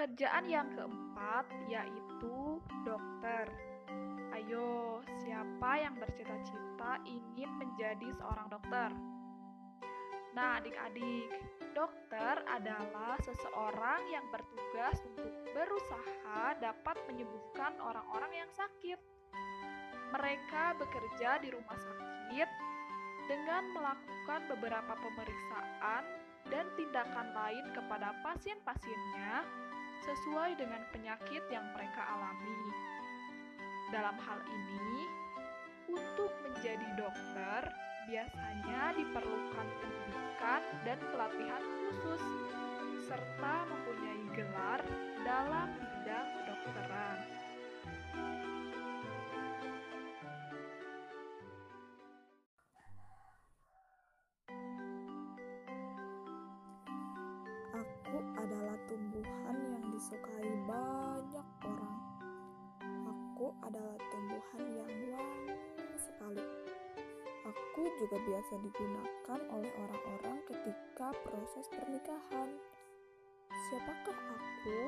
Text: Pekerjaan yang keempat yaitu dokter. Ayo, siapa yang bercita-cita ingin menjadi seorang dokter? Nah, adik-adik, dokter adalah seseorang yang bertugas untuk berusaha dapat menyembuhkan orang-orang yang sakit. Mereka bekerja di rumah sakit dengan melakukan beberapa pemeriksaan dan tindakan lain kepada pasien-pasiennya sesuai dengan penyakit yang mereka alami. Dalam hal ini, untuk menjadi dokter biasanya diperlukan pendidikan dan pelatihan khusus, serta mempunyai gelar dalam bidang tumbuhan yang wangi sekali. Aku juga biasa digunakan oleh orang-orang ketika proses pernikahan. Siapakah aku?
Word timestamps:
Pekerjaan 0.00 0.48
yang 0.48 0.64
keempat 0.72 1.44
yaitu 1.68 2.56
dokter. 2.88 3.44
Ayo, 4.32 5.04
siapa 5.20 5.76
yang 5.76 5.92
bercita-cita 6.00 7.04
ingin 7.04 7.52
menjadi 7.60 8.08
seorang 8.16 8.48
dokter? 8.48 8.88
Nah, 10.32 10.56
adik-adik, 10.56 11.28
dokter 11.76 12.40
adalah 12.48 13.20
seseorang 13.20 14.00
yang 14.08 14.24
bertugas 14.32 15.04
untuk 15.04 15.36
berusaha 15.52 16.56
dapat 16.56 16.96
menyembuhkan 17.04 17.76
orang-orang 17.84 18.40
yang 18.40 18.50
sakit. 18.56 18.96
Mereka 20.16 20.80
bekerja 20.80 21.44
di 21.44 21.52
rumah 21.52 21.76
sakit 21.76 22.48
dengan 23.28 23.68
melakukan 23.76 24.48
beberapa 24.48 24.96
pemeriksaan 24.96 26.08
dan 26.48 26.64
tindakan 26.80 27.36
lain 27.36 27.68
kepada 27.76 28.16
pasien-pasiennya 28.24 29.68
sesuai 30.04 30.56
dengan 30.56 30.82
penyakit 30.92 31.44
yang 31.52 31.64
mereka 31.76 32.02
alami. 32.16 32.60
Dalam 33.90 34.16
hal 34.16 34.40
ini, 34.48 35.02
untuk 35.90 36.30
menjadi 36.46 36.88
dokter 36.94 37.62
biasanya 38.06 38.94
diperlukan 38.96 39.68
pendidikan 39.82 40.62
dan 40.86 40.98
pelatihan 41.10 41.62
khusus, 41.62 42.22
serta 43.04 43.54
mempunyai 43.66 44.24
gelar 44.34 44.80
dalam 45.26 45.68
bidang 45.78 46.39
tumbuhan 64.20 64.64
yang 64.76 64.92
wangi 65.16 65.56
sekali. 65.96 66.44
Aku 67.48 67.82
juga 67.96 68.20
biasa 68.20 68.52
digunakan 68.60 69.40
oleh 69.48 69.72
orang-orang 69.80 70.44
ketika 70.44 71.08
proses 71.24 71.64
pernikahan. 71.72 72.52
Siapakah 73.48 74.18
aku? 74.36 74.80